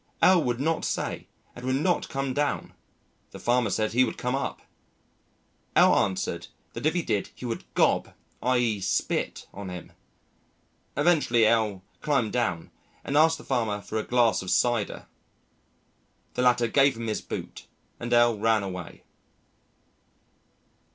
[0.23, 2.73] L would not say and would not come down.
[3.29, 4.63] The farmer said he would come up.
[5.75, 8.11] L answered that if he did he would "gob"
[8.41, 8.79] [i.e.
[8.81, 9.91] spit] on him.
[10.97, 12.71] Eventually L climbed down
[13.03, 15.05] and asked the farmer for a glass of cider.
[16.33, 17.67] The latter gave him his boot
[17.99, 19.03] and L ran away.